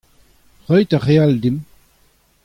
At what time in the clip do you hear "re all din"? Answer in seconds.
1.05-1.57